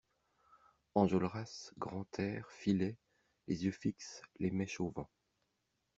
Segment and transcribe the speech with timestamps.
[0.95, 2.97] Enjolras, Grantaire filaient,
[3.47, 5.11] les yeux fixes, les mèches au vent.